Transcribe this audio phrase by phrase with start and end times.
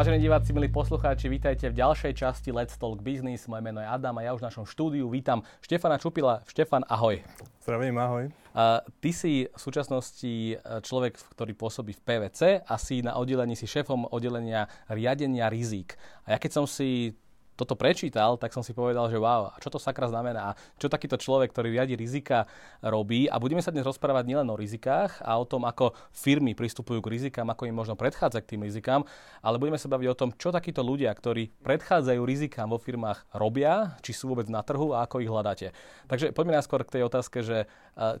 [0.00, 3.44] Vážení diváci, milí poslucháči, vítajte v ďalšej časti Let's Talk Business.
[3.44, 6.40] Moje meno je Adam a ja už v našom štúdiu vítam Štefana Čupila.
[6.48, 7.20] Štefan, ahoj.
[7.60, 8.32] Zdravím, ahoj.
[8.56, 10.56] Uh, ty si v súčasnosti
[10.88, 16.00] človek, ktorý pôsobí v PVC a si na oddelení, si šéfom oddelenia riadenia rizík.
[16.24, 17.12] A ja keď som si
[17.60, 20.56] toto prečítal, tak som si povedal, že wow, čo to sakra znamená?
[20.80, 22.48] Čo takýto človek, ktorý riadi rizika,
[22.80, 23.28] robí?
[23.28, 27.12] A budeme sa dnes rozprávať nielen o rizikách a o tom, ako firmy pristupujú k
[27.20, 29.04] rizikám, ako im možno predchádzať k tým rizikám,
[29.44, 34.00] ale budeme sa baviť o tom, čo takíto ľudia, ktorí predchádzajú rizikám vo firmách, robia,
[34.00, 35.76] či sú vôbec na trhu a ako ich hľadáte.
[36.08, 37.68] Takže poďme najskôr k tej otázke, že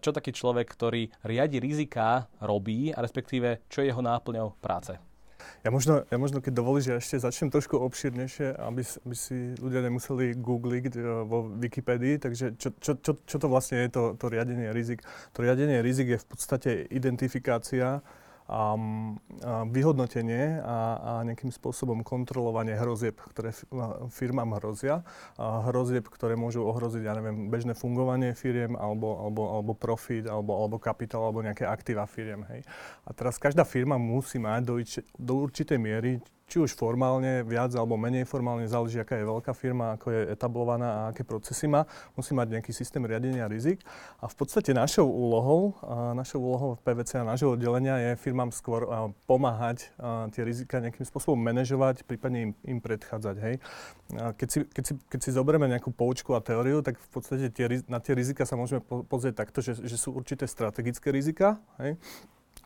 [0.04, 5.09] čo taký človek, ktorý riadi rizika, robí, a respektíve čo je jeho náplňou práce.
[5.60, 9.84] Ja možno, ja možno keď dovolíš, ja ešte začnem trošku obšírnejšie, aby, aby si ľudia
[9.84, 12.16] nemuseli googliť uh, vo Wikipedii.
[12.16, 15.04] Takže čo, čo, čo, čo to vlastne je to, to riadenie rizik?
[15.36, 18.00] To riadenie rizik je v podstate identifikácia
[18.50, 18.74] a
[19.70, 23.54] vyhodnotenie a, a nejakým spôsobom kontrolovanie hrozieb, ktoré
[24.10, 25.06] firmám hrozia.
[25.38, 30.58] A hrozieb, ktoré môžu ohroziť, ja neviem, bežné fungovanie firiem alebo, alebo, alebo profit, alebo,
[30.58, 32.42] alebo kapitál, alebo nejaké aktíva firiem.
[32.50, 32.66] Hej.
[33.06, 34.74] A teraz každá firma musí mať do,
[35.14, 36.18] do určitej miery
[36.50, 40.88] či už formálne, viac alebo menej formálne, záleží, aká je veľká firma, ako je etablovaná
[40.90, 41.86] a aké procesy má,
[42.18, 43.86] musí mať nejaký systém riadenia rizik.
[44.18, 45.78] A v podstate našou úlohou,
[46.18, 48.82] našou úlohou v PVC a nášho oddelenia je firmám skôr
[49.30, 49.94] pomáhať
[50.34, 53.36] tie rizika nejakým spôsobom manažovať, prípadne im, im predchádzať.
[53.38, 53.54] Hej.
[54.10, 57.86] Keď, si, keď, si, keď si zoberieme nejakú poučku a teóriu, tak v podstate tie,
[57.86, 61.62] na tie rizika sa môžeme pozrieť takto, že, že sú určité strategické rizika.
[61.78, 61.94] Hej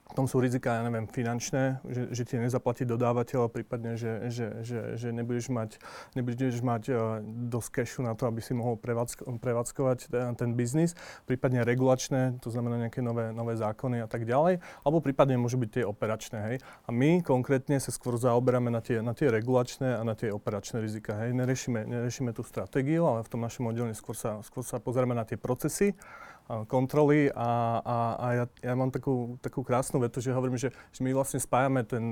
[0.04, 4.80] potom sú rizika, ja neviem, finančné, že, že ti nezaplatí dodávateľ, prípadne, že, že, že,
[5.00, 5.80] že nebudeš mať,
[6.12, 10.92] nebudeš mať uh, dosť cashu na to, aby si mohol prevádzko, prevádzkovať ten, ten biznis,
[11.24, 15.70] prípadne regulačné, to znamená nejaké nové, nové zákony a tak ďalej, alebo prípadne môžu byť
[15.80, 16.38] tie operačné.
[16.52, 16.56] Hej.
[16.84, 20.84] A my konkrétne sa skôr zaoberáme na tie, na tie regulačné a na tie operačné
[20.84, 21.16] rizika.
[21.24, 21.32] Hej.
[21.32, 25.24] Neriešime, neriešime tú stratégiu, ale v tom našom oddelení skôr sa, skôr sa pozeráme na
[25.24, 25.96] tie procesy,
[26.68, 31.00] kontroly a, a, a ja, ja mám takú, takú krásnu vetu, že hovorím, že, že
[31.00, 32.04] my vlastne spájame ten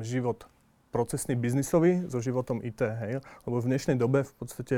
[0.00, 0.48] život
[0.92, 3.24] procesný biznisový so životom IT, hej?
[3.48, 4.76] Lebo v dnešnej dobe v podstate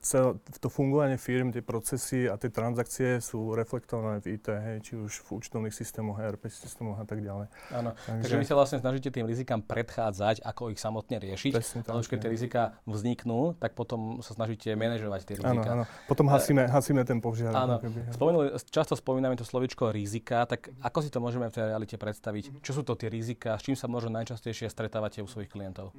[0.00, 4.92] celé to fungovanie firm, tie procesy a tie transakcie sú reflektované v IT, hej, či
[4.96, 7.52] už v účtovných systémoch, ERP systémoch a tak ďalej.
[7.76, 11.52] Áno, takže, takže vy sa vlastne snažíte tým rizikám predchádzať, ako ich samotne riešiť.
[11.52, 15.52] Presne, ale už keď tie rizika vzniknú, tak potom sa snažíte manažovať tie rizika.
[15.52, 15.84] Áno, áno.
[16.08, 17.52] Potom hasíme, hasíme ten požiar.
[17.52, 17.76] Áno.
[18.16, 22.64] Spomenuli, často spomíname to slovičko rizika, tak ako si to môžeme v tej realite predstaviť?
[22.64, 25.92] Čo sú to tie rizika, s čím sa možno najčastejšie stretávate u svojich klientov?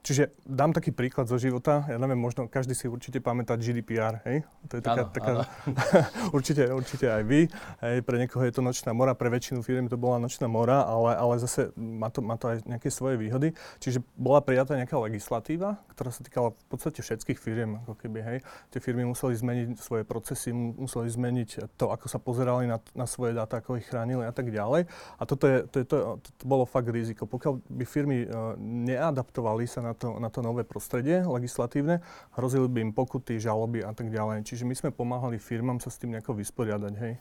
[0.00, 1.84] Čiže dám taký príklad zo života.
[1.86, 4.46] Ja neviem, možno každý si určite pamätá pamätať GDPR, hej?
[4.70, 5.42] To je taká, ano, taká ano.
[6.36, 7.50] určite, určite aj vy.
[7.82, 11.18] Hej, pre niekoho je to nočná mora, pre väčšinu firm to bola nočná mora, ale,
[11.18, 13.50] ale zase má to, má to aj nejaké svoje výhody.
[13.82, 18.38] Čiže bola prijatá nejaká legislatíva, ktorá sa týkala v podstate všetkých firm, ako keby, hej.
[18.70, 23.34] Tie firmy museli zmeniť svoje procesy, museli zmeniť to, ako sa pozerali na, na svoje
[23.34, 24.86] dáta, ako ich chránili a tak ďalej.
[25.18, 27.26] A toto je, to, je, to, to, bolo fakt riziko.
[27.26, 31.98] Pokiaľ by firmy uh, neadaptovali sa na to, na to nové prostredie legislatívne,
[32.38, 34.44] hrozili by im pokuty, žaloby a tak ďalej.
[34.44, 37.14] Čiže my sme pomáhali firmám sa s tým nejako vysporiadať, hej.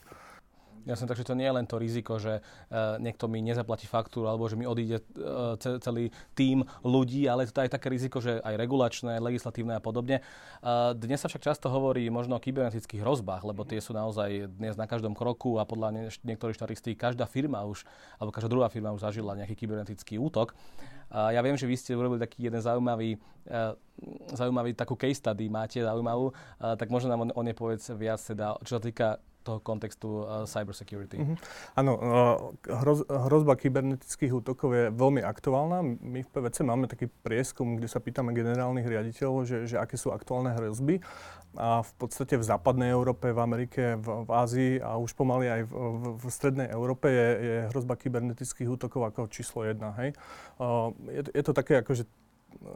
[0.82, 4.50] Jasne, takže to nie je len to riziko, že uh, niekto mi nezaplatí faktúru alebo
[4.50, 8.58] že mi odíde uh, celý tím ľudí, ale to je aj také riziko, že aj
[8.58, 10.26] regulačné, legislatívne a podobne.
[10.66, 14.74] Uh, dnes sa však často hovorí možno o kybernetických hrozbách, lebo tie sú naozaj dnes
[14.74, 17.86] na každom kroku a podľa nie, niektorých štatistík každá firma už,
[18.18, 20.58] alebo každá druhá firma už zažila nejaký kybernetický útok.
[21.12, 23.20] Ja viem, že vy ste urobili taký jeden zaujímavý,
[24.32, 28.80] zaujímavý takú case study, máte zaujímavú, tak možno nám o nej povedz viac, teda, čo
[28.80, 31.18] sa týka toho kontextu uh, cybersecurity.
[31.18, 31.38] Mm-hmm.
[31.76, 32.36] Áno, uh,
[32.70, 35.82] hroz, hrozba kybernetických útokov je veľmi aktuálna.
[35.84, 40.14] My v PVC máme taký prieskum, kde sa pýtame generálnych riaditeľov, že, že aké sú
[40.14, 41.04] aktuálne hrozby.
[41.60, 45.62] A v podstate v západnej Európe, v Amerike, v, v Ázii a už pomaly aj
[45.68, 49.92] v, v, v strednej Európe je, je hrozba kybernetických útokov ako číslo jedna.
[50.00, 50.16] Hej?
[50.56, 52.08] Uh, je, je to také že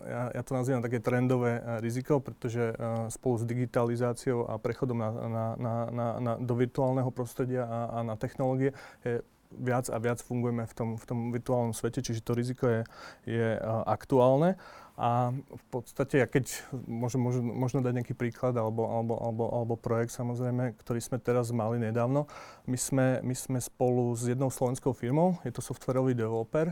[0.07, 4.97] ja, ja to nazývam také trendové uh, riziko, pretože uh, spolu s digitalizáciou a prechodom
[4.97, 8.73] na, na, na, na, na, do virtuálneho prostredia a, a na technológie
[9.05, 9.21] je
[9.55, 12.81] viac a viac fungujeme v tom, v tom virtuálnom svete, čiže to riziko je,
[13.29, 14.59] je uh, aktuálne.
[14.95, 16.47] A v podstate, ja keď
[16.87, 21.51] môžem možno, možno dať nejaký príklad alebo, alebo, alebo, alebo projekt samozrejme, ktorý sme teraz
[21.51, 22.31] mali nedávno,
[22.63, 26.71] my sme, my sme spolu s jednou slovenskou firmou, je to softwarový developer,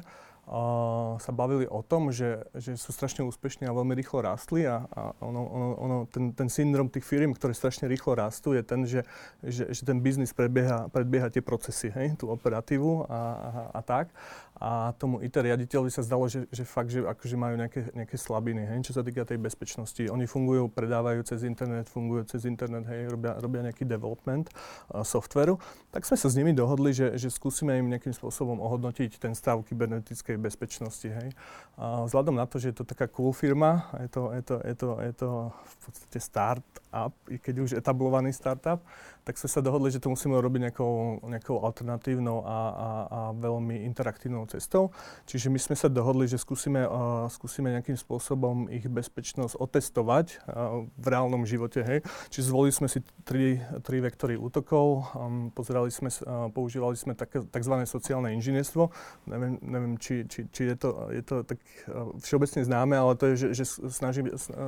[1.23, 5.15] sa bavili o tom, že, že sú strašne úspešní a veľmi rýchlo rástli a, a
[5.23, 9.07] ono, ono, ono, ten, ten syndrom tých firm, ktoré strašne rýchlo rastú, je ten, že,
[9.39, 14.11] že, že ten biznis predbieha, predbieha tie procesy, hej, tú operatívu a, a, a tak.
[14.59, 18.67] A tomu IT riaditeľovi sa zdalo, že, že fakt, že akože majú nejaké, nejaké slabiny,
[18.67, 20.03] hej, čo sa týka tej bezpečnosti.
[20.11, 25.55] Oni fungujú, predávajú cez internet, fungujú cez internet, hej, robia, robia nejaký development uh, softveru.
[25.91, 29.59] Tak sme sa s nimi dohodli, že, že skúsime im nejakým spôsobom ohodnotiť ten stav
[29.67, 31.29] kybernetickej bezpečnosti, hej.
[31.77, 34.75] A vzhľadom na to, že je to taká cool firma, je to, je to, je
[34.77, 38.85] to, je to v podstate start-up, i keď už etablovaný startup,
[39.23, 43.87] tak sme sa dohodli, že to musíme robiť nejakou, nejakou alternatívnou a, a, a veľmi
[43.87, 44.91] interaktívnou cestou.
[45.23, 50.83] Čiže my sme sa dohodli, že skúsime, uh, skúsime nejakým spôsobom ich bezpečnosť otestovať uh,
[50.91, 51.79] v reálnom živote.
[51.87, 51.99] Hej.
[52.35, 57.73] Čiže zvolili sme si tri, tri vektory útokov, um, pozerali sme, uh, používali sme tzv.
[57.87, 58.91] sociálne inžinierstvo.
[59.31, 63.33] Neviem, neviem či, či, či je, to, je to tak uh, všeobecne známe, ale to
[63.33, 64.21] je, že, že snaží,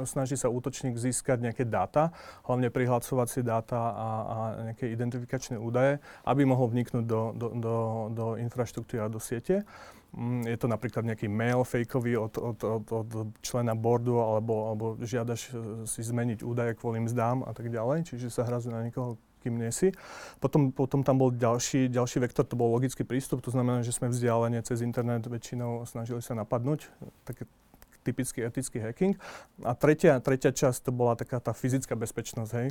[0.03, 2.15] snaží sa útočník získať nejaké dáta,
[2.45, 4.35] hlavne prihlasovacie dáta a, a
[4.71, 7.75] nejaké identifikačné údaje, aby mohol vniknúť do, do, do,
[8.13, 9.67] do infraštruktúry a do siete.
[10.15, 13.09] Mm, je to napríklad nejaký mail fejkový od, od, od, od
[13.43, 18.31] člena boardu alebo, alebo žiadaš e, si zmeniť údaje kvôli mzdám a tak ďalej, čiže
[18.31, 19.93] sa hrazuje na niekoho, kým nie si.
[20.41, 24.09] Potom, potom tam bol ďalší, ďalší vektor, to bol logický prístup, to znamená, že sme
[24.09, 26.89] vzdialenie cez internet väčšinou snažili sa napadnúť,
[27.21, 27.45] také
[28.01, 29.13] typický etický hacking.
[29.61, 32.67] A tretia, tretia časť to bola taká tá fyzická bezpečnosť, hej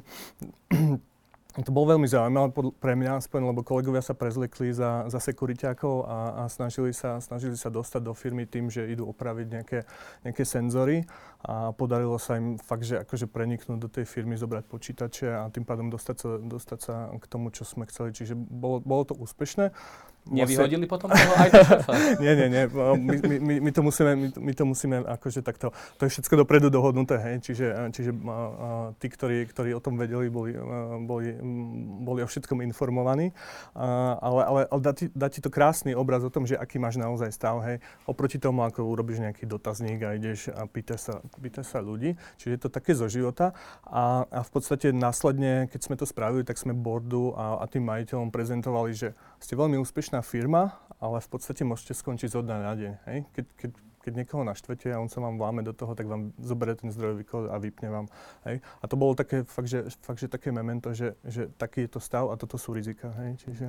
[1.62, 2.50] to bolo veľmi zaujímavé
[2.82, 7.54] pre mňa aspoň, lebo kolegovia sa prezlikli za, za sekuriťákov a, a snažili, sa, snažili
[7.54, 9.78] sa dostať do firmy tým, že idú opraviť nejaké,
[10.26, 11.06] nejaké senzory
[11.46, 15.62] a podarilo sa im fakt, že akože preniknúť do tej firmy, zobrať počítače a tým
[15.62, 18.10] pádom dostať sa, dostať sa k tomu, čo sme chceli.
[18.10, 19.70] Čiže bolo, bolo to úspešné.
[20.24, 21.92] Nevyhodili potom toho aj šéfa?
[22.24, 22.64] nie, nie, nie.
[22.72, 26.46] My, my, my, my, to musíme, my, my to musíme akože takto, to je všetko
[26.46, 27.36] dopredu dohodnuté, hej.
[27.44, 28.38] Čiže, čiže a, a,
[28.96, 31.36] tí, ktorí, ktorí o tom vedeli, boli, a, boli,
[32.00, 33.36] boli o všetkom informovaní.
[33.76, 36.80] A, ale ale, ale dá, ti, dá ti to krásny obraz o tom, že aký
[36.80, 37.80] máš naozaj stav, hej.
[38.08, 42.16] Oproti tomu, ako urobíš nejaký dotazník a ideš a pýtaš sa, pýtaš sa ľudí.
[42.40, 43.52] Čiže je to také zo života.
[43.84, 47.84] A, a v podstate následne, keď sme to spravili, tak sme boardu a, a tým
[47.88, 49.76] majiteľom prezentovali, že ste veľmi
[50.14, 52.92] úspešná firma, ale v podstate môžete skončiť zo dňa na deň.
[53.10, 53.18] Hej?
[53.34, 53.70] Keď, keď,
[54.04, 57.24] keď niekoho naštvete a on sa vám vláme do toho, tak vám zoberie ten zdrojový
[57.26, 58.06] kód a vypne vám.
[58.46, 58.62] Hej?
[58.78, 62.00] A to bolo také, fakt, že, fakt, že také memento, že, že taký je to
[62.00, 63.10] stav a toto sú rizika.
[63.26, 63.42] Hej?
[63.42, 63.66] Čiže,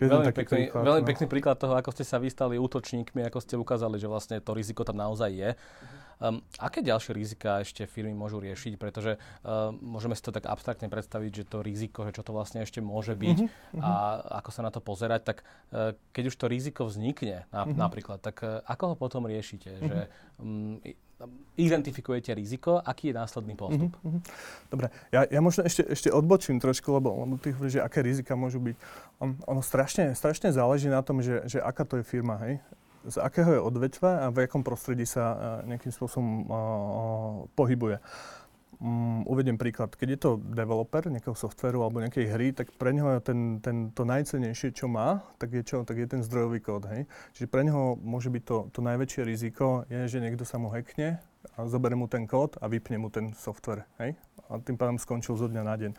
[0.00, 1.08] čiže veľmi, pekný, príklad, veľmi no.
[1.12, 4.88] pekný príklad toho, ako ste sa vystali útočníkmi, ako ste ukázali, že vlastne to riziko
[4.88, 5.50] tam naozaj je.
[5.52, 6.03] Uh-huh.
[6.22, 8.78] Um, aké ďalšie rizika ešte firmy môžu riešiť?
[8.78, 12.62] Pretože uh, môžeme si to tak abstraktne predstaviť, že to riziko, že čo to vlastne
[12.62, 13.82] ešte môže byť uh-huh.
[13.82, 13.90] a
[14.42, 17.74] ako sa na to pozerať, tak uh, keď už to riziko vznikne na, uh-huh.
[17.74, 19.70] napríklad, tak uh, ako ho potom riešite?
[19.78, 19.88] Uh-huh.
[19.90, 19.98] Že,
[20.38, 20.78] um,
[21.54, 23.94] identifikujete riziko, aký je následný postup?
[24.02, 24.20] Mm-hmm.
[24.68, 28.34] Dobre, ja, ja možno ešte, ešte odbočím trošku, lebo, lebo ty hovoríš, že aké rizika
[28.34, 28.76] môžu byť.
[29.22, 32.58] On, ono strašne, strašne záleží na tom, že, že aká to je firma, hej
[33.08, 36.48] z akého je odvetva a v akom prostredí sa nejakým spôsobom
[37.52, 38.00] pohybuje.
[38.82, 39.94] Um, uvediem príklad.
[39.94, 44.02] Keď je to developer nejakého softveru alebo nejakej hry, tak pre neho ten, ten, to
[44.02, 46.84] najcenejšie, čo má, tak je, čo, tak je ten zdrojový kód.
[46.90, 47.06] Hej?
[47.38, 51.22] Čiže pre neho môže byť to, to najväčšie riziko, je, že niekto sa mu hackne
[51.54, 53.86] a zoberie mu ten kód a vypne mu ten software.
[54.02, 54.18] Hej?
[54.50, 55.92] A tým pádom skončil zo dňa na deň.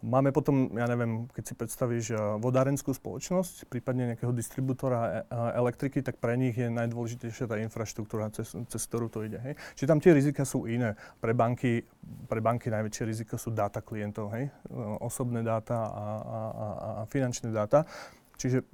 [0.00, 6.00] Máme potom, ja neviem, keď si predstavíš eh, vodárenskú spoločnosť, prípadne nejakého distribútora eh, elektriky,
[6.00, 9.36] tak pre nich je najdôležitejšia tá infraštruktúra, cez, cez ktorú to ide.
[9.44, 9.54] Hej?
[9.76, 10.96] Čiže tam tie rizika sú iné.
[11.20, 11.84] Pre banky,
[12.26, 14.48] pre banky najväčšie riziko sú dáta klientov, hej?
[14.48, 16.36] Eh, osobné dáta a, a,
[17.00, 17.84] a finančné dáta.
[18.40, 18.64] Čiže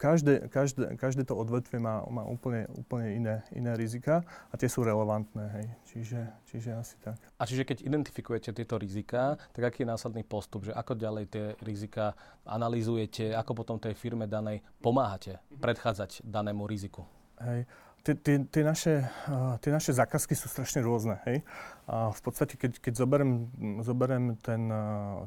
[0.00, 4.80] každé, každé, každé to odvetvie má, má úplne, úplne iné, iné rizika a tie sú
[4.80, 5.44] relevantné.
[5.60, 5.66] Hej.
[5.92, 7.20] Čiže, čiže asi tak.
[7.36, 10.64] A čiže keď identifikujete tieto rizika, tak aký je následný postup?
[10.64, 12.16] Že ako ďalej tie rizika
[12.48, 17.04] analýzujete, ako potom tej firme danej pomáhate predchádzať danému riziku?
[17.44, 17.68] Hej.
[18.00, 19.04] Tie, tie, tie, naše,
[19.60, 21.20] tie naše zákazky sú strašne rôzne.
[21.28, 21.44] Hej?
[21.84, 23.52] A v podstate, keď, keď zoberiem,
[23.84, 24.72] zoberiem ten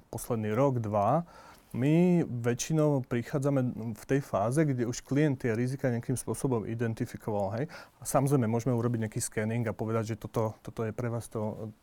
[0.09, 1.29] posledný rok, dva,
[1.73, 3.61] my väčšinou prichádzame
[3.97, 7.57] v tej fáze, kde už klient tie rizika nejakým spôsobom identifikoval.
[7.57, 7.65] Hej?
[7.97, 11.73] A samozrejme, môžeme urobiť nejaký scanning a povedať, že toto, toto je pre vás to,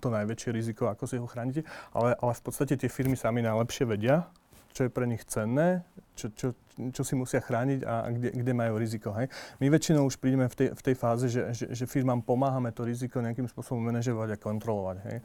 [0.00, 1.68] to najväčšie riziko, ako si ho chránite.
[1.92, 4.32] Ale, ale v podstate tie firmy sami najlepšie vedia,
[4.78, 5.82] čo je pre nich cenné,
[6.14, 6.54] čo, čo,
[6.94, 9.10] čo si musia chrániť a, kde, kde majú riziko.
[9.10, 9.26] Hej.
[9.58, 12.86] My väčšinou už prídeme v tej, v tej fáze, že, že, že firmám pomáhame to
[12.86, 14.96] riziko nejakým spôsobom manažovať a kontrolovať.
[15.10, 15.16] Hej.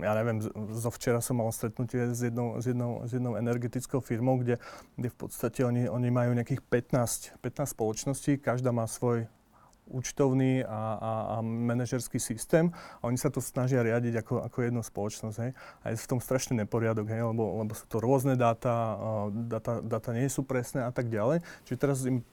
[0.00, 0.40] Ja neviem,
[0.72, 4.56] zo včera som mal stretnutie s jednou, s jednou, s jednou energetickou firmou, kde,
[4.96, 9.28] kde v podstate oni, oni majú nejakých 15, 15 spoločností, každá má svoj
[9.84, 14.80] účtovný a, a, a manažerský systém a oni sa to snažia riadiť ako, ako jednu
[14.80, 15.36] spoločnosť.
[15.44, 15.50] Hej.
[15.54, 18.96] A je v tom strašný neporiadok, hej, lebo, lebo sú to rôzne dáta,
[19.48, 21.44] dáta, dáta nie sú presné a tak ďalej.
[21.68, 22.24] Čiže teraz im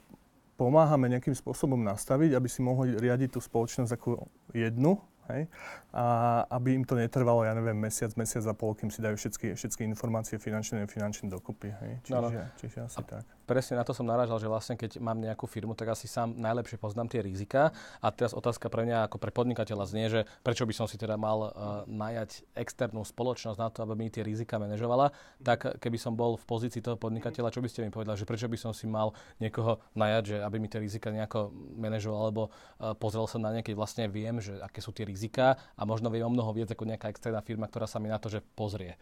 [0.55, 5.01] pomáhame nejakým spôsobom nastaviť, aby si mohli riadiť tú spoločnosť ako jednu,
[5.34, 5.50] hej?
[5.89, 6.05] A
[6.53, 9.81] aby im to netrvalo, ja neviem, mesiac, mesiac a pol, kým si dajú všetky, všetky
[9.89, 11.91] informácie finančné, finančné dokopy, hej?
[12.05, 12.46] Čiže, no, no.
[12.62, 15.75] čiže asi a tak presne na to som narážal, že vlastne keď mám nejakú firmu,
[15.75, 17.75] tak asi sám najlepšie poznám tie rizika.
[18.00, 21.20] A teraz otázka pre mňa ako pre podnikateľa znie, že prečo by som si teda
[21.20, 21.51] mal uh,
[21.84, 25.12] najať externú spoločnosť na to, aby mi tie rizika manažovala.
[25.43, 28.48] Tak keby som bol v pozícii toho podnikateľa, čo by ste mi povedali, že prečo
[28.48, 29.12] by som si mal
[29.43, 33.60] niekoho najať, že aby mi tie rizika nejako manažoval, alebo uh, pozrel sa na ne,
[33.60, 36.88] keď vlastne viem, že aké sú tie rizika a možno viem o mnoho viac ako
[36.88, 38.96] nejaká externá firma, ktorá sa mi na to, že pozrie.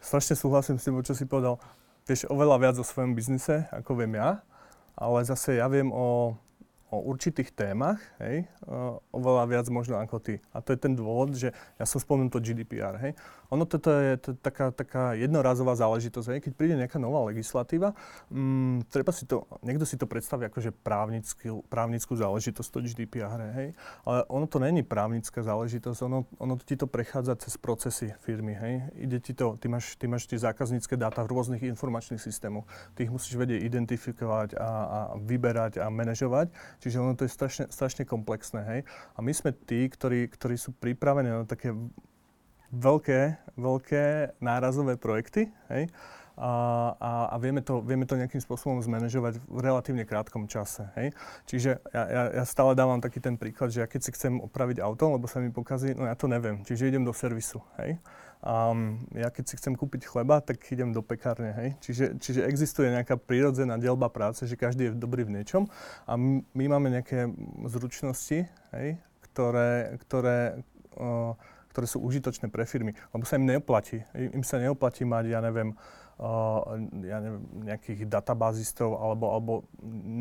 [0.00, 1.60] Strašne súhlasím s tým, čo si povedal
[2.04, 4.44] vieš oveľa viac o svojom biznise, ako viem ja,
[4.94, 6.36] ale zase ja viem o
[6.94, 8.46] o určitých témach, hej,
[9.10, 10.34] oveľa viac možno ako ty.
[10.54, 13.12] A to je ten dôvod, že ja som spomenul to GDPR, hej.
[13.50, 16.40] Ono toto je to, taká, taká jednorazová záležitosť, hej.
[16.46, 17.92] Keď príde nejaká nová legislatíva,
[18.30, 23.68] mm, treba si to, niekto si to predstaví ako že právnickú, záležitosť, to GDPR, hej.
[24.06, 28.74] Ale ono to není právnická záležitosť, ono, ono ti to prechádza cez procesy firmy, hej.
[28.94, 32.66] Ide ti to, ty máš, ty máš tie zákaznícke dáta v rôznych informačných systémoch.
[32.94, 36.52] Ty ich musíš vedieť identifikovať a, a vyberať a manažovať
[36.84, 38.80] Čiže ono to je strašne, strašne komplexné, hej.
[39.16, 41.72] A my sme tí, ktorí, ktorí sú pripravení na také
[42.68, 45.88] veľké, veľké nárazové projekty, hej.
[46.34, 50.90] A, a, vieme, to, vieme to nejakým spôsobom zmanéžovať v relatívne krátkom čase.
[50.98, 51.14] Hej?
[51.46, 54.82] Čiže ja, ja, ja stále dávam taký ten príklad, že ja keď si chcem opraviť
[54.82, 57.62] auto, lebo sa mi pokazí, no ja to neviem, čiže idem do servisu.
[57.78, 58.02] Hej?
[58.44, 61.68] Um, ja keď si chcem kúpiť chleba, tak idem do pekárne, hej.
[61.80, 65.64] Čiže, čiže existuje nejaká prírodzená dielba práce, že každý je dobrý v niečom
[66.04, 66.12] a
[66.52, 67.24] my máme nejaké
[67.64, 68.44] zručnosti,
[68.76, 68.88] hej,
[69.32, 70.60] ktoré, ktoré,
[71.00, 71.32] uh,
[71.72, 74.04] ktoré sú užitočné pre firmy, lebo sa im neoplatí.
[74.12, 76.03] Im sa neoplatí mať, ja neviem, uh,
[77.04, 79.52] ja neviem, nejakých databázistov alebo, alebo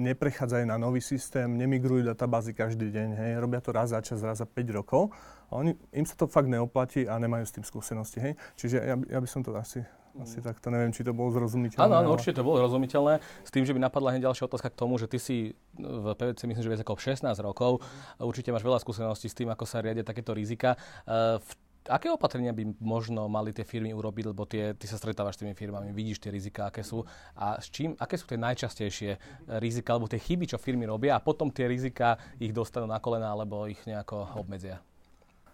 [0.10, 4.42] neprechádzajú na nový systém, nemigrujú databázy každý deň, hej, robia to raz za čas, raz
[4.42, 5.14] za 5 rokov
[5.54, 8.18] a oni, im sa to fakt neoplatí a nemajú s tým skúsenosti.
[8.18, 8.34] Hej?
[8.58, 9.86] Čiže ja, ja by som to asi
[10.22, 11.82] asi takto, neviem, či to bolo zrozumiteľné.
[11.90, 13.18] Áno, áno, určite to bolo zrozumiteľné.
[13.42, 16.46] S tým, že by napadla hneď ďalšia otázka k tomu, že ty si v PVC,
[16.46, 17.82] myslím, že viac ako 16 rokov.
[18.22, 20.78] Určite máš veľa skúseností s tým, ako sa riadia takéto rizika.
[21.10, 21.50] E, v
[21.90, 25.58] aké opatrenia by možno mali tie firmy urobiť, lebo tie, ty sa stretávaš s tými
[25.58, 27.04] firmami, vidíš tie rizika, aké sú
[27.36, 29.12] a s čím, aké sú tie najčastejšie
[29.60, 33.34] rizika alebo tie chyby, čo firmy robia a potom tie rizika ich dostanú na kolena
[33.34, 34.80] alebo ich nejako obmedzia.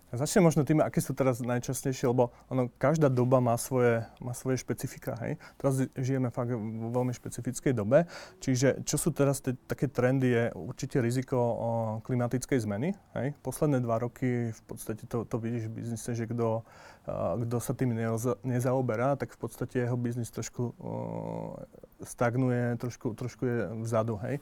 [0.09, 4.57] Začnem možno tým, aké sú teraz najčastejšie, lebo ono, každá doba má svoje, má svoje
[4.57, 5.13] špecifika.
[5.21, 5.37] Hej?
[5.61, 8.09] Teraz žijeme fakt v veľmi špecifickej dobe,
[8.41, 11.69] čiže čo sú teraz te, také trendy, je určite riziko o,
[12.01, 12.97] klimatickej zmeny.
[13.13, 13.37] Hej?
[13.45, 16.65] Posledné dva roky v podstate to, to vidíš v biznise, že kto
[17.45, 17.95] kto sa tým
[18.43, 20.73] nezaoberá, tak v podstate jeho biznis trošku
[22.03, 24.39] stagnuje, trošku, trošku je vzadu, hej.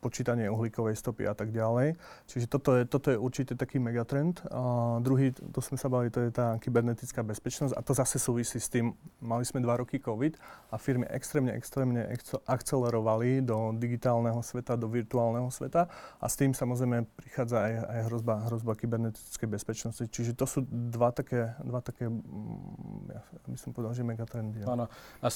[0.00, 1.96] počítanie uhlíkovej stopy a tak ďalej.
[2.28, 4.40] Čiže toto je, toto je určite taký megatrend.
[4.48, 8.56] A druhý, to sme sa bavili, to je tá kybernetická bezpečnosť a to zase súvisí
[8.56, 10.36] s tým, mali sme dva roky COVID
[10.72, 12.08] a firmy extrémne, extrémne
[12.48, 15.86] akcelerovali do digitálneho sveta, do virtuálneho sveta
[16.18, 20.04] a s tým samozrejme prichádza aj, aj hrozba, hrozba kybernetickej bezpečnosti.
[20.08, 24.64] Čiže to sú dva také, dva také, mm, ja by som povedal, že megatrendy.
[24.64, 24.88] Áno.
[25.20, 25.26] A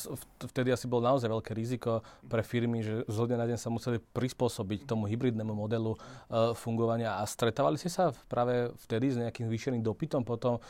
[0.49, 2.01] vtedy asi bolo naozaj veľké riziko
[2.31, 7.19] pre firmy, že z na deň sa museli prispôsobiť tomu hybridnému modelu uh, fungovania.
[7.19, 10.63] A stretávali ste sa práve vtedy s nejakým zvýšeným dopytom potom,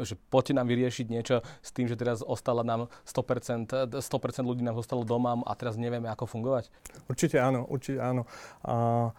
[0.00, 4.80] že poďte nám vyriešiť niečo s tým, že teraz ostala nám 100%, 100% ľudí nám
[4.80, 6.72] zostalo doma a teraz nevieme, ako fungovať?
[7.12, 8.24] Určite áno, určite áno.
[8.64, 9.12] A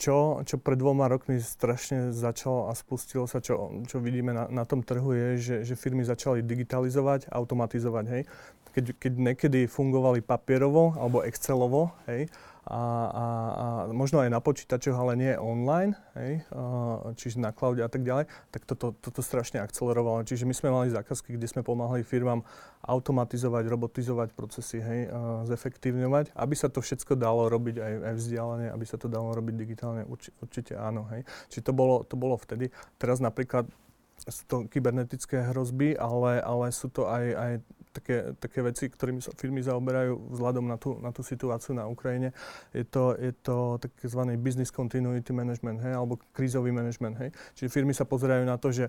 [0.00, 4.64] čo, čo pred dvoma rokmi strašne začalo a spustilo sa, čo, čo vidíme na, na
[4.64, 8.04] tom trhu, je, že, že firmy začali digitalizovať, automatizovať.
[8.08, 8.22] Hej.
[8.72, 12.32] Keď, keď niekedy fungovali papierovo alebo Excelovo, hej,
[12.70, 13.24] a, a,
[13.58, 18.06] a možno aj na počítačoch, ale nie online, hej, a, čiže na cloude a tak
[18.06, 20.22] ďalej, tak toto, toto strašne akcelerovalo.
[20.22, 22.46] Čiže my sme mali zákazky, kde sme pomáhali firmám
[22.86, 28.66] automatizovať, robotizovať procesy, hej, a zefektívňovať, aby sa to všetko dalo robiť aj, aj vzdialene,
[28.70, 31.10] aby sa to dalo robiť digitálne, urči, určite áno.
[31.10, 31.26] Hej.
[31.50, 32.70] Čiže to bolo, to bolo vtedy.
[32.96, 33.66] Teraz napríklad
[34.28, 37.52] sú to kybernetické hrozby, ale, ale sú to aj, aj
[37.90, 42.30] také, také veci, ktorými sa firmy zaoberajú vzhľadom na tú, na tú situáciu na Ukrajine.
[42.70, 44.20] Je to, je to tzv.
[44.38, 47.18] business continuity management, hej, alebo krízový management.
[47.18, 47.30] Hej.
[47.58, 48.88] Čiže firmy sa pozerajú na to, že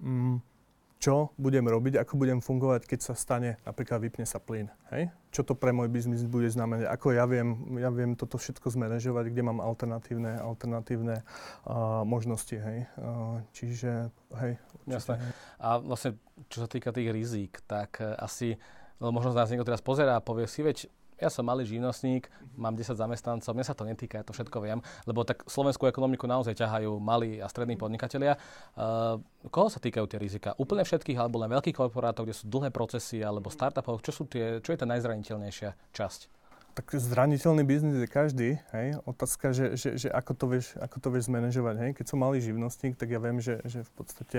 [0.00, 0.53] mm,
[0.98, 4.72] čo budem robiť, ako budem fungovať, keď sa stane, napríklad vypne sa plyn.
[4.88, 5.12] Hej?
[5.34, 9.28] Čo to pre môj biznis bude znamenať, ako ja viem, ja viem toto všetko zmanéžovať,
[9.28, 12.56] kde mám alternatívne, alternatívne uh, možnosti.
[12.56, 12.88] Hej?
[12.96, 14.08] Uh, čiže,
[14.40, 14.56] hej.
[14.88, 15.20] Jasné.
[15.60, 16.16] A vlastne,
[16.48, 18.56] čo sa týka tých rizík, tak uh, asi,
[18.96, 20.88] možno z nás niekto teraz pozerá a povie si, veď
[21.20, 22.26] ja som malý živnostník,
[22.58, 26.26] mám 10 zamestnancov, mňa sa to netýka, ja to všetko viem, lebo tak slovenskú ekonomiku
[26.26, 28.34] naozaj ťahajú malí a strední podnikatelia.
[28.74, 30.58] Uh, koho sa týkajú tie rizika?
[30.58, 34.02] Úplne všetkých, alebo len veľkých korporátov, kde sú dlhé procesy, alebo startupov?
[34.02, 36.33] Čo, sú tie, čo je tá najzraniteľnejšia časť?
[36.74, 38.98] Tak zraniteľný biznis je každý, hej.
[39.06, 41.90] Otázka, že, že, že ako, to vieš, ako to vieš zmanéžovať, hej.
[41.94, 44.38] Keď som malý živnostník, tak ja viem, že, že v podstate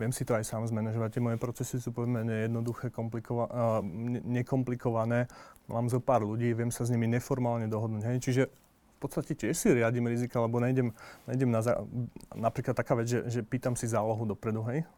[0.00, 1.20] viem si to aj sám zmanéžovať.
[1.20, 3.80] Tie moje procesy sú povedzme jednoduché, komplikova- uh,
[4.24, 5.28] nekomplikované.
[5.68, 8.18] Mám zo pár ľudí, viem sa s nimi neformálne dohodnúť, hej.
[8.24, 10.88] Čiže v podstate tiež si riadím rizika, lebo nejdem,
[11.28, 11.84] nejdem na, za-
[12.32, 14.88] napríklad taká vec, že, že pýtam si zálohu dopredu, hej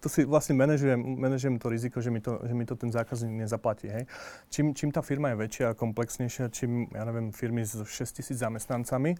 [0.00, 3.46] to si vlastne manažujem, manažujem to riziko, že mi to, že mi to ten zákazník
[3.46, 3.90] nezaplatí.
[3.90, 4.04] Hej.
[4.50, 8.38] Čím, čím tá firma je väčšia a komplexnejšia, čím, ja neviem, firmy s 6 tisíc
[8.40, 9.18] zamestnancami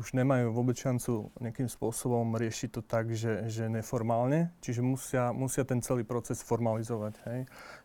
[0.00, 5.60] už nemajú vôbec šancu nejakým spôsobom riešiť to tak, že, že neformálne, čiže musia, musia
[5.68, 7.14] ten celý proces formalizovať.
[7.28, 7.40] Hej.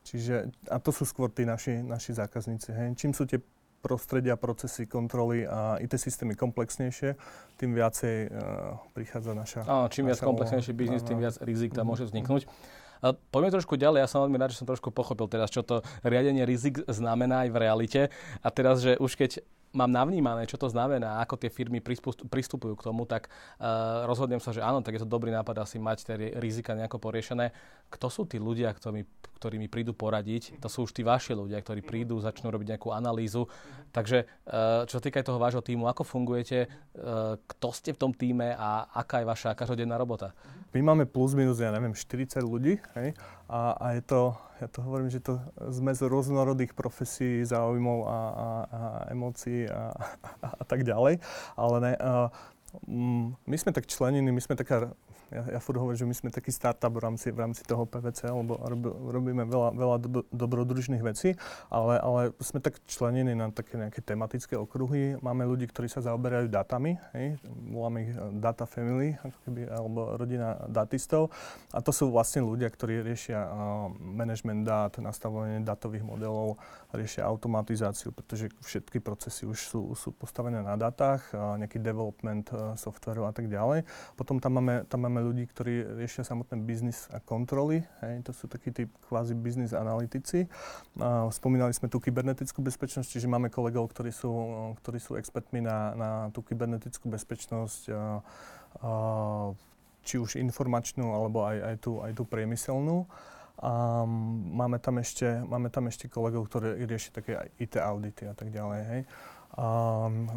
[0.07, 0.35] Čiže,
[0.71, 2.71] a to sú skôr tí naši, naši zákazníci.
[2.71, 2.87] Hej.
[2.95, 3.43] Čím sú tie
[3.85, 7.13] prostredia, procesy, kontroly a IT systémy komplexnejšie,
[7.61, 9.59] tým viacej uh, prichádza naša...
[9.69, 12.49] Áno, čím viac komplexnejší biznis, tým viac rizik tam môže vzniknúť.
[13.05, 15.85] A poďme trošku ďalej, ja som veľmi rád, že som trošku pochopil teraz, čo to
[16.01, 18.01] riadenie rizik znamená aj v realite.
[18.41, 21.83] A teraz, že už keď mám navnímané, čo to znamená, ako tie firmy
[22.31, 25.77] pristupujú k tomu, tak uh, rozhodnem sa, že áno, tak je to dobrý nápad asi
[25.77, 27.51] mať tie rizika nejako poriešené.
[27.91, 29.03] Kto sú tí ľudia, ktorí,
[29.37, 30.57] ktorí mi prídu poradiť?
[30.63, 33.51] To sú už tí vaši ľudia, ktorí prídu, začnú robiť nejakú analýzu.
[33.91, 38.11] Takže uh, čo sa týka toho vášho týmu, ako fungujete, uh, kto ste v tom
[38.15, 40.31] týme a aká je vaša každodenná robota?
[40.71, 43.15] My máme plus minus, ja neviem, 40 ľudí hej?
[43.49, 45.37] A, a je to, ja to hovorím, že to
[45.69, 48.79] zmes rôznorodých profesí, záujmov a, a, a
[49.13, 49.93] emócií a,
[50.45, 51.21] a, a tak ďalej.
[51.53, 52.54] Ale ne, mm,
[53.45, 54.95] my sme tak členení, my sme taká
[55.33, 58.29] ja, ja furt hovorím, že my sme taký startup v rámci, v rámci toho PVC,
[58.29, 58.61] lebo
[59.09, 61.33] robíme veľa, veľa do, dobrodružných vecí,
[61.73, 65.17] ale, ale sme tak členení na také nejaké tematické okruhy.
[65.21, 67.41] Máme ľudí, ktorí sa zaoberajú datami, hej,
[67.73, 71.33] voláme ich eh, data family, ako keby, alebo rodina datistov.
[71.73, 76.57] A to sú vlastne ľudia, ktorí riešia uh, management dát, nastavovanie datových modelov,
[76.95, 82.64] riešia automatizáciu, pretože všetky procesy už sú, sú postavené na datách, uh, nejaký development uh,
[82.73, 83.85] softveru a tak ďalej.
[84.17, 87.85] Potom tam máme, tam máme ľudí, ktorí riešia samotné biznis a kontroly.
[88.01, 90.49] Hej, to sú takí tí kvázi biznis analytici.
[90.97, 94.33] A spomínali sme tú kybernetickú bezpečnosť, čiže máme kolegov, ktorí sú,
[94.81, 98.01] ktorí sú expertmi na, na tú kybernetickú bezpečnosť, a,
[98.81, 98.91] a,
[100.01, 103.05] či už informačnú, alebo aj, aj, tú, aj tú priemyselnú.
[103.55, 104.03] A
[104.51, 108.81] máme tam ešte, máme tam ešte kolegov, ktorí riešia také IT audity a tak ďalej.
[108.83, 109.01] Hej.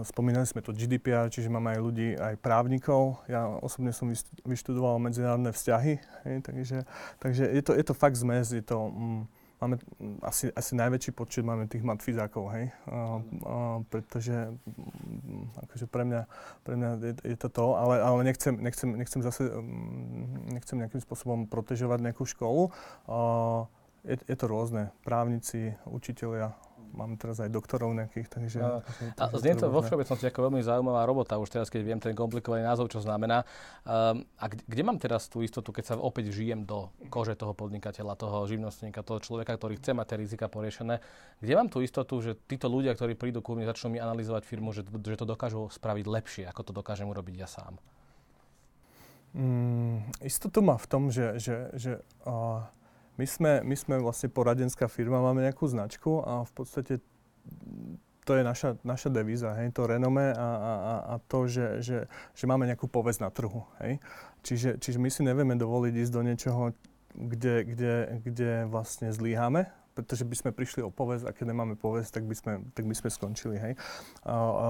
[0.07, 3.19] Spomínali sme to GDPR, čiže máme aj ľudí, aj právnikov.
[3.27, 4.15] Ja osobne som
[4.47, 6.87] vyštudoval medzinárodné vzťahy, hej, takže,
[7.19, 9.27] takže je, to, je to fakt zmes, je to, um,
[9.59, 9.75] máme
[10.23, 16.23] asi, asi najväčší počet máme tých matfizákov, hej, uh, uh, pretože um, akože pre mňa,
[16.63, 21.03] pre mňa je, je to to, ale, ale nechcem, nechcem, nechcem zase, um, nechcem nejakým
[21.03, 22.71] spôsobom protežovať nejakú školu.
[23.11, 23.67] Uh,
[24.07, 26.55] je, je to rôzne, právnici, učitelia,
[26.95, 28.59] Mám teraz aj doktorov nejakých, takže...
[28.61, 28.81] A,
[29.19, 32.65] a znie to vo všeobecnosti ako veľmi zaujímavá robota, už teraz, keď viem ten komplikovaný
[32.65, 33.45] názov, čo znamená.
[33.85, 37.53] Um, a kde, kde mám teraz tú istotu, keď sa opäť žijem do kože toho
[37.53, 41.03] podnikateľa, toho živnostníka, toho človeka, ktorý chce mať tie rizika poriešené,
[41.43, 44.73] kde mám tú istotu, že títo ľudia, ktorí prídu ku mne, začnú mi analyzovať firmu,
[44.73, 47.77] že, že to dokážu spraviť lepšie, ako to dokážem urobiť ja sám?
[49.37, 51.93] Mm, istotu má v tom, že, že, že
[52.25, 52.65] uh,
[53.19, 57.03] my sme, my sme vlastne poradenská firma, máme nejakú značku a v podstate
[58.29, 61.99] to je naša, naša devíza, hej, to renome a, a, a to, že, že,
[62.37, 63.65] že máme nejakú povesť na trhu.
[63.81, 64.05] Hej.
[64.45, 66.63] Čiže, čiže my si nevieme dovoliť ísť do niečoho,
[67.17, 67.95] kde, kde,
[68.29, 72.35] kde vlastne zlíhame, pretože by sme prišli o povesť a keď nemáme povesť, tak by
[72.39, 73.59] sme, tak by sme skončili.
[73.59, 73.75] Hej.
[74.23, 74.69] A, a,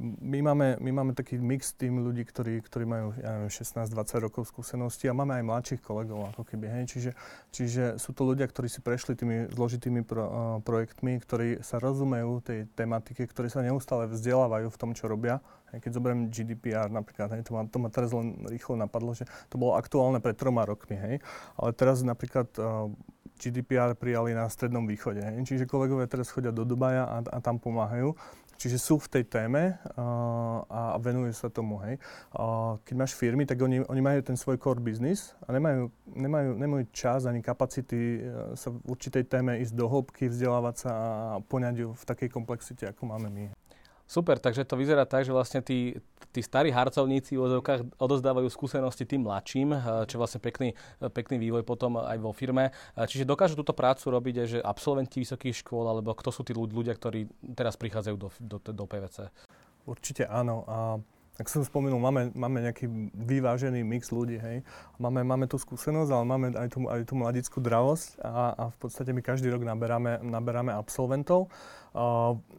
[0.00, 4.48] my máme, my máme taký mix tým ľudí, ktorí, ktorí majú ja neviem, 16-20 rokov
[4.48, 6.84] skúsenosti a máme aj mladších kolegov, ako keby, hej.
[6.88, 7.10] Čiže,
[7.52, 10.32] čiže sú to ľudia, ktorí si prešli tými zložitými pro, uh,
[10.64, 15.44] projektmi, ktorí sa rozumejú tej tematike, ktorí sa neustále vzdelávajú v tom, čo robia.
[15.76, 19.28] Hej, keď zoberiem GDPR napríklad, hej, to, ma, to ma teraz len rýchlo napadlo, že
[19.52, 21.14] to bolo aktuálne pred troma rokmi, hej.
[21.60, 22.88] Ale teraz napríklad uh,
[23.42, 25.18] GDPR prijali na Strednom východe.
[25.18, 25.42] Hej.
[25.42, 28.14] Čiže kolegovia teraz chodia do Dubaja a, a tam pomáhajú.
[28.62, 31.82] Čiže sú v tej téme a, a venujú sa tomu.
[31.82, 31.98] Hej.
[32.30, 36.50] A keď máš firmy, tak oni, oni majú ten svoj core business a nemajú, nemajú,
[36.54, 41.12] nemajú čas ani kapacity e, sa v určitej téme ísť do hĺbky, vzdelávať sa a
[41.42, 43.50] poňať ju v takej komplexite, ako máme my.
[44.12, 45.96] Super, takže to vyzerá tak, že vlastne tí,
[46.36, 51.08] tí starí harcovníci v odovkách odozdávajú skúsenosti tým mladším, eh, čo je vlastne pekný, eh,
[51.08, 52.68] pekný vývoj potom aj vo firme.
[52.68, 56.52] Eh, čiže dokážu túto prácu robiť aj, že absolventi vysokých škôl, alebo kto sú tí
[56.52, 57.24] ľudia, ktorí
[57.56, 59.32] teraz prichádzajú do, do, do PVC?
[59.88, 60.68] Určite áno.
[60.68, 61.00] A
[61.40, 62.84] ak som spomenul, máme, máme nejaký
[63.16, 64.60] vyvážený mix ľudí, hej.
[65.00, 68.76] Máme, máme tú skúsenosť, ale máme aj tú, aj tú mladickú dravosť a, a v
[68.76, 71.48] podstate my každý rok naberáme, naberáme absolventov.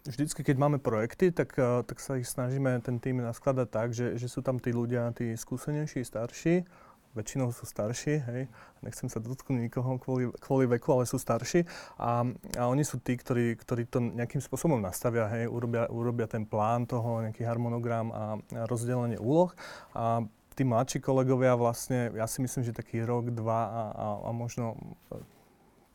[0.05, 4.29] Vždycky, keď máme projekty, tak, tak sa ich snažíme ten tým naskladať tak, že, že
[4.29, 6.61] sú tam tí ľudia, tí skúsenejší, starší,
[7.13, 8.41] väčšinou sú starší, hej,
[8.81, 11.65] nechcem sa dotknúť nikoho kvôli, kvôli veku, ale sú starší.
[12.01, 12.25] A,
[12.57, 16.89] a oni sú tí, ktorí, ktorí to nejakým spôsobom nastavia, hej, urobia, urobia ten plán
[16.89, 19.53] toho, nejaký harmonogram a, a rozdelenie úloh.
[19.93, 20.25] A
[20.57, 24.77] tí mladší kolegovia vlastne, ja si myslím, že taký rok, dva a, a, a možno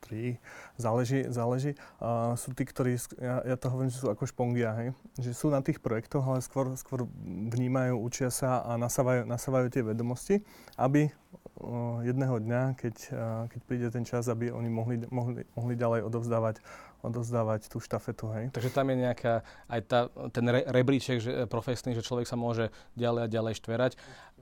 [0.09, 0.41] tri,
[0.81, 1.77] záleží, záleží.
[2.01, 4.89] Uh, sú tí, ktorí, ja, ja to hovorím, že sú ako špongia, hej?
[5.21, 7.05] že sú na tých projektoch, ale skôr, skôr
[7.53, 10.41] vnímajú, učia sa a nasávajú, nasávajú tie vedomosti,
[10.81, 15.75] aby uh, jedného dňa, keď, uh, keď príde ten čas, aby oni mohli, mohli, mohli
[15.77, 16.65] ďalej odovzdávať
[16.99, 18.45] odozdávať tú štafetu, hej.
[18.51, 20.01] Takže tam je nejaká, aj tá,
[20.35, 23.93] ten re, rebríček že, profesný, že človek sa môže ďalej a ďalej štverať.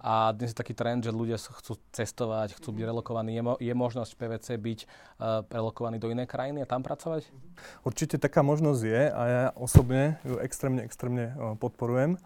[0.01, 3.33] A dnes je taký trend, že ľudia chcú cestovať, chcú byť relokovaní.
[3.37, 7.29] Je, mo, je možnosť PVC byť uh, relokovaný do inej krajiny a tam pracovať?
[7.83, 12.21] Určite taká možnosť je a ja osobne ju extrémne, extrémne uh, podporujem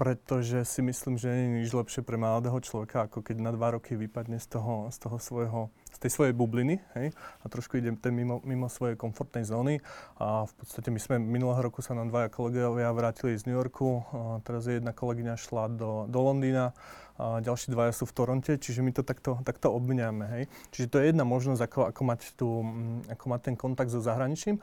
[0.00, 3.76] pretože si myslím, že nie je nič lepšie pre mladého človeka, ako keď na dva
[3.76, 5.60] roky vypadne z toho, z toho svojho,
[5.92, 9.84] z tej svojej bubliny hej, a trošku ide ten mimo, mimo svojej komfortnej zóny.
[10.16, 14.00] A v podstate my sme minulého roku sa nám dvaja kolegovia vrátili z New Yorku,
[14.08, 16.72] a teraz je jedna kolegyňa šla do, do Londýna,
[17.20, 20.24] a ďalší dvaja sú v Toronte, čiže my to takto, takto obmňame.
[20.32, 20.44] Hej.
[20.72, 22.48] Čiže to je jedna možnosť, ako, ako, mať tú,
[23.12, 24.56] ako mať ten kontakt so zahraničím.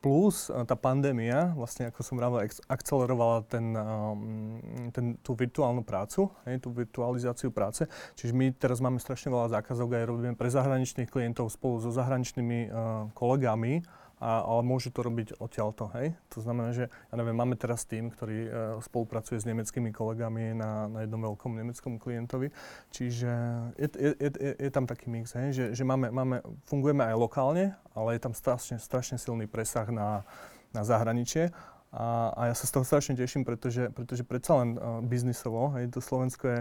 [0.00, 4.58] Plus e, tá pandémia, vlastne ako som vravel, akcelerovala ten, um,
[4.90, 7.84] ten, tú virtuálnu prácu, hej, tú virtualizáciu práce.
[8.16, 12.58] Čiže my teraz máme strašne veľa zákazov, aj robíme pre zahraničných klientov spolu so zahraničnými
[12.66, 13.84] uh, kolegami,
[14.20, 16.12] a, ale môžu to robiť odtiaľto, hej.
[16.36, 18.50] To znamená, že, ja neviem, máme teraz tým, ktorý e,
[18.84, 22.52] spolupracuje s nemeckými kolegami na, na jednom veľkom nemeckom klientovi,
[22.92, 23.32] čiže
[23.80, 27.72] je, je, je, je tam taký mix, hej, že, že máme, máme, fungujeme aj lokálne,
[27.96, 30.20] ale je tam strašne, strašne silný presah na,
[30.76, 31.48] na zahraničie.
[31.90, 35.90] A, a ja sa z toho strašne teším, pretože, pretože predsa len uh, biznisovo, hej,
[35.90, 36.60] to Slovensko je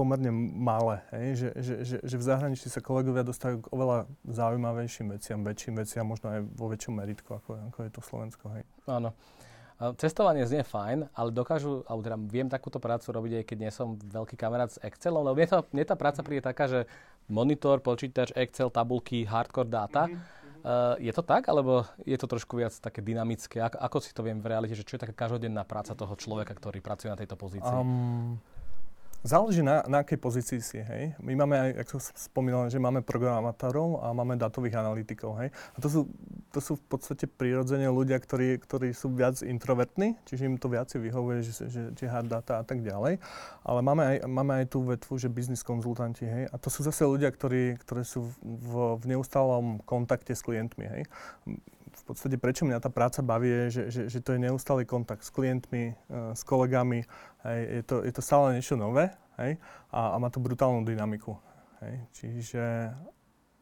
[0.00, 1.28] pomerne malé, hej?
[1.36, 6.08] Že, že, že, že v zahraničí sa kolegovia dostajú k oveľa zaujímavejším veciam, väčším veciam,
[6.08, 8.44] možno aj vo väčšom meritku, ako, ako je to Slovensko.
[8.56, 8.64] Hej?
[8.88, 9.12] Áno.
[9.96, 13.96] Cestovanie znie fajn, ale dokážu, alebo teda viem takúto prácu robiť, aj keď nie som
[13.96, 16.84] veľký kamarát s Excelom, lebo mne, to, mne tá práca príde taká, že
[17.32, 20.04] monitor, počítač, Excel, tabulky, hardcore dáta.
[20.04, 20.38] Mm-hmm.
[20.60, 23.64] Uh, je to tak, alebo je to trošku viac také dynamické?
[23.64, 26.52] Ako, ako si to viem v realite, že čo je taká každodenná práca toho človeka,
[26.52, 27.72] ktorý pracuje na tejto pozícii?
[27.72, 28.36] Um,
[29.20, 31.12] Záleží na, na akej pozícii si, hej.
[31.20, 35.52] My máme aj, ako som spomínal, že máme programátorov a máme datových analytikov, hej.
[35.76, 36.00] A to sú,
[36.48, 40.88] to sú v podstate prirodzene ľudia, ktorí, ktorí sú viac introvertní, čiže im to viac
[40.88, 43.20] vyhovuje, že, že tie hard data a tak ďalej.
[43.60, 46.48] Ale máme aj, máme aj tú vetvu, že business konzultanti, hej.
[46.48, 51.02] A to sú zase ľudia, ktorí, ktorí sú v, v neustálom kontakte s klientmi, hej
[52.10, 55.30] podstate prečo mňa tá práca baví je, že, že, že to je neustály kontakt s
[55.30, 57.06] klientmi, uh, s kolegami,
[57.46, 59.56] hej, je, to, je to stále niečo nové hej,
[59.94, 61.38] a, a má to brutálnu dynamiku.
[61.80, 61.94] Hej.
[62.12, 62.62] Čiže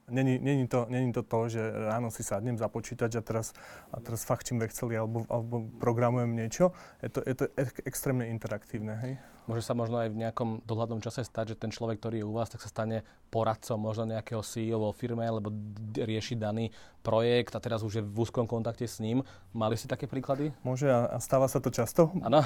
[0.09, 3.53] Není, není, to, není to to, že ráno si sadnem za počítač a teraz,
[3.93, 6.73] a teraz fachčím v Exceli alebo, alebo programujem niečo.
[7.05, 8.97] Je to, je to ek, extrémne interaktívne.
[9.05, 9.13] Hej?
[9.49, 12.37] Môže sa možno aj v nejakom dohľadnom čase stať, že ten človek, ktorý je u
[12.37, 13.01] vás, tak sa stane
[13.33, 15.49] poradcom možno nejakého CEO vo firme, alebo
[15.97, 16.69] rieši daný
[17.01, 19.25] projekt a teraz už je v úzkom kontakte s ním.
[19.57, 20.53] Mali si také príklady?
[20.61, 22.13] Môže a stáva sa to často.
[22.21, 22.45] Áno.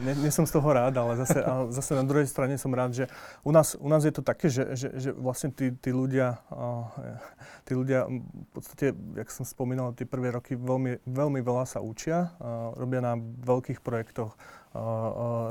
[0.00, 2.96] Nie, nie som z toho rád, ale zase, ale zase na druhej strane som rád,
[2.96, 3.04] že
[3.44, 6.40] u nás, u nás je to také, že, že, že vlastne tí, tí ľudia,
[7.68, 12.32] tí ľudia v podstate, jak som spomínal, tie prvé roky veľmi, veľmi veľa sa učia,
[12.80, 14.32] robia na veľkých projektoch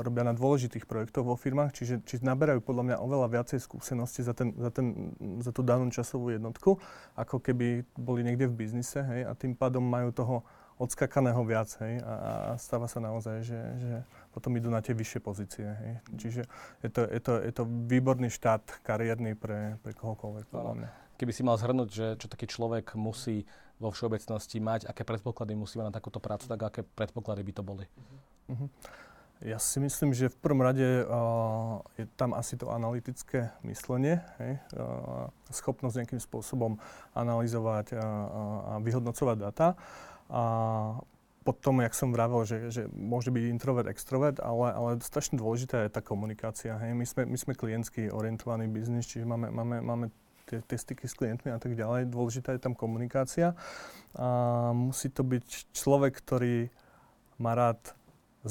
[0.02, 4.32] robia na dôležitých projektoch vo firmách, čiže, čiže naberajú podľa mňa oveľa viacej skúsenosti za,
[4.32, 6.80] ten, za, ten, za tú danú časovú jednotku,
[7.14, 10.36] ako keby boli niekde v biznise, hej, a tým pádom majú toho
[10.78, 13.92] odskakaného viac, hej, a, a stáva sa naozaj, že, že
[14.30, 15.92] potom idú na tie vyššie pozície, hej.
[16.14, 16.42] Čiže
[16.86, 20.90] je to, je to, je to výborný štát kariérny pre, pre kohokoľvek, podľa mňa.
[21.18, 23.42] Keby si mal zhrnúť, že čo taký človek musí
[23.82, 27.62] vo všeobecnosti mať, aké predpoklady musí mať na takúto prácu, tak aké predpoklady by to
[27.66, 27.86] boli?
[28.46, 28.70] Uh-huh.
[29.38, 34.58] Ja si myslím, že v prvom rade uh, je tam asi to analytické myslenie, hej?
[34.74, 36.82] Uh, schopnosť nejakým spôsobom
[37.14, 39.78] analyzovať a, a vyhodnocovať data.
[40.26, 40.42] A
[41.46, 45.94] potom, jak som vravel, že, že môže byť introvert, extrovert, ale, ale strašne dôležitá je
[45.94, 46.76] tá komunikácia.
[46.76, 46.92] Hej?
[46.98, 50.06] My, sme, my sme klientsky orientovaný biznis, čiže máme, máme, máme
[50.44, 52.12] tie, tie styky s klientmi a tak ďalej.
[52.12, 53.56] Dôležitá je tam komunikácia.
[54.18, 54.28] A
[54.76, 56.68] musí to byť človek, ktorý
[57.40, 57.96] má rád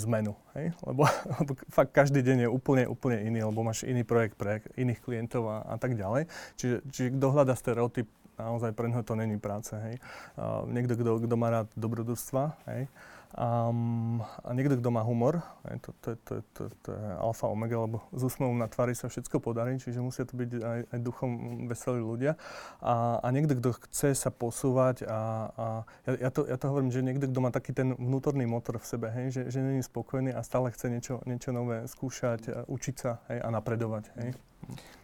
[0.06, 0.74] zmenu, hej?
[0.86, 1.10] Lebo,
[1.42, 5.50] lebo fakt každý deň je úplne, úplne iný, lebo máš iný projekt pre iných klientov
[5.50, 6.30] a, a tak ďalej.
[6.56, 8.08] Čiže, čiže kto hľadá stereotyp,
[8.38, 9.96] naozaj pre neho to není práce, hej.
[10.38, 12.86] Uh, niekto, kto, má rád dobrodružstva, hej.
[13.36, 17.76] Um, a niekto, kto má humor, aj to, to, to, to, to je alfa omega,
[17.76, 21.32] lebo s úsmevom na tvári sa všetko podarí, čiže musia to byť aj, aj duchom
[21.68, 22.40] veselí ľudia.
[22.80, 25.20] A, a niekto, kto chce sa posúvať a,
[25.52, 25.66] a
[26.08, 28.88] ja, ja, to, ja to hovorím, že niekto, kto má taký ten vnútorný motor v
[28.88, 33.20] sebe, hej, že, že není spokojný a stále chce niečo, niečo nové skúšať, učiť sa
[33.28, 34.08] hej, a napredovať.
[34.24, 34.40] Hej.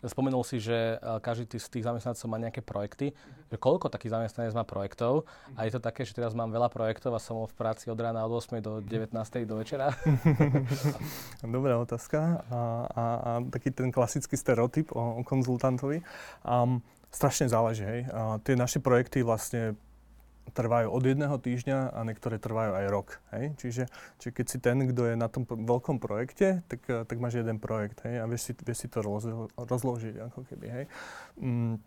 [0.03, 3.15] Spomenul si, že každý z tých zamestnancov má nejaké projekty.
[3.47, 5.23] Že koľko takých zamestnanec má projektov?
[5.55, 8.27] A je to také, že teraz mám veľa projektov a som v práci od rána
[8.27, 9.15] od 8 do 19
[9.47, 9.95] do večera?
[11.55, 12.43] Dobrá otázka.
[12.51, 12.59] A,
[12.91, 16.03] a, a taký ten klasický stereotyp o, o konzultantovi.
[16.43, 17.87] Um, strašne záleží.
[17.87, 18.01] Hej.
[18.11, 19.79] A tie naše projekty vlastne
[20.51, 23.07] trvajú od jedného týždňa a niektoré trvajú aj rok.
[23.31, 23.55] Hej?
[23.57, 23.83] Čiže,
[24.19, 27.63] čiže keď si ten, kto je na tom veľkom projekte, tak, eh, tak máš jeden
[27.63, 28.19] projekt hej?
[28.19, 30.67] a vieš si, vieš si to rozlo- rozložiť ako keby.
[30.67, 30.85] Hej?
[31.39, 31.79] Mm,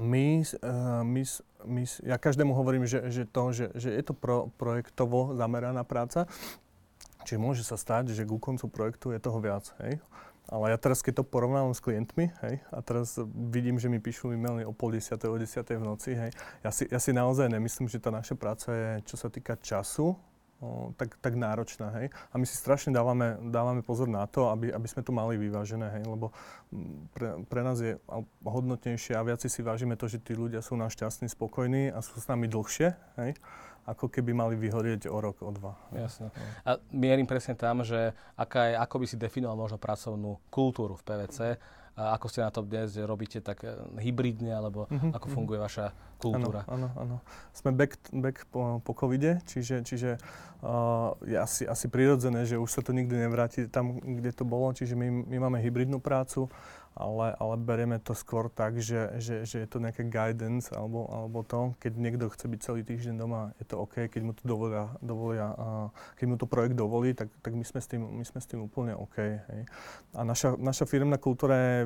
[0.00, 0.26] my,
[0.64, 1.22] uh, my,
[1.68, 6.24] my, ja každému hovorím, že, že, to, že, že je to pro, projektovo zameraná práca,
[7.28, 9.68] čiže môže sa stať, že ku koncu projektu je toho viac.
[9.84, 10.00] Hej?
[10.50, 14.34] Ale ja teraz, keď to porovnávam s klientmi, hej, a teraz vidím, že mi píšu
[14.34, 16.30] e-maily o pol desiatej, o desiatej v noci, hej,
[16.66, 20.18] ja si, ja si naozaj nemyslím, že tá naša práca je, čo sa týka času,
[20.94, 22.14] tak, tak náročná, hej.
[22.30, 25.90] A my si strašne dávame, dávame pozor na to, aby, aby sme to mali vyvážené,
[25.98, 26.30] hej, lebo
[27.12, 27.98] pre, pre nás je
[28.46, 32.18] hodnotnejšie a viac si vážime to, že tí ľudia sú nám šťastní, spokojní a sú
[32.18, 33.32] s nami dlhšie, hej
[33.82, 35.74] ako keby mali vyhorieť o rok, o dva.
[35.90, 36.30] Jasne.
[36.62, 41.02] A mierim presne tam, že aká je, ako by si definoval možno pracovnú kultúru v
[41.02, 41.58] PVC,
[41.92, 45.12] ako ste na to dnes robíte tak eh, hybridne, alebo mm-hmm.
[45.12, 46.64] ako funguje vaša kultúra?
[46.70, 47.16] Áno, áno,
[47.52, 50.16] Sme back, back po, po covide, čiže, čiže
[50.62, 54.70] uh, je asi, asi prirodzené, že už sa to nikdy nevráti tam, kde to bolo,
[54.72, 56.48] čiže my, my máme hybridnú prácu
[56.92, 61.40] ale, ale berieme to skôr tak, že, že, že je to nejaké guidance alebo, alebo
[61.40, 64.92] to, keď niekto chce byť celý týždeň doma, je to OK, keď mu to dovolia,
[65.00, 65.66] dovolia a
[66.20, 68.60] keď mu to projekt dovolí, tak, tak my, sme s tým, my sme s tým
[68.60, 69.16] úplne OK.
[69.18, 69.62] Hej.
[70.12, 71.78] A naša, naša firmná kultúra je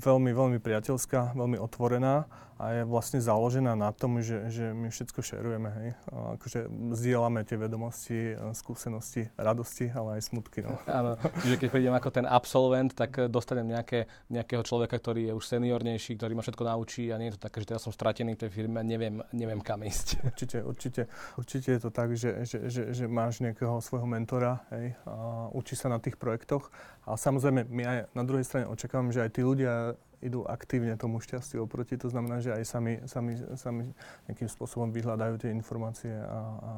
[0.00, 2.24] veľmi, veľmi priateľská, veľmi otvorená
[2.54, 5.88] a je vlastne založená na tom, že, že my všetko šerujeme, hej.
[6.14, 10.62] A akože zdieľame tie vedomosti, skúsenosti, radosti, ale aj smutky.
[10.62, 10.78] No.
[10.86, 14.06] Áno, že keď prídem ako ten absolvent, tak dostanem nejaké,
[14.54, 17.66] nejakého človeka, ktorý je už seniornejší, ktorý ma všetko naučí a nie je to také,
[17.66, 20.22] že teraz som stratený v tej firme a neviem, neviem kam ísť.
[20.30, 21.02] Určite, určite,
[21.34, 25.74] určite je to tak, že, že, že, že máš nejakého svojho mentora, hej, a učí
[25.74, 26.70] sa na tých projektoch.
[27.02, 31.18] A samozrejme, my aj na druhej strane očakávame, že aj tí ľudia idú aktívne tomu
[31.18, 31.98] šťastiu oproti.
[31.98, 33.90] To znamená, že aj sami, sami, sami
[34.30, 36.72] nejakým spôsobom vyhľadajú tie informácie a, a,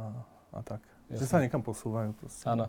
[0.56, 0.80] a tak.
[1.12, 1.20] Jasne.
[1.20, 2.10] Že sa niekam posúvajú.
[2.48, 2.66] Áno.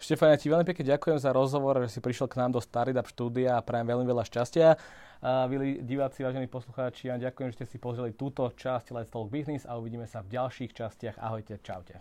[0.00, 3.04] Štefan, ja ti veľmi pekne ďakujem za rozhovor, že si prišiel k nám do Startup
[3.04, 4.80] štúdia a prajem veľmi veľa šťastia.
[5.20, 9.28] A vy diváci, vážení poslucháči, ja ďakujem, že ste si pozreli túto časť Let's Talk
[9.28, 11.20] Business a uvidíme sa v ďalších častiach.
[11.20, 12.00] Ahojte, čaute.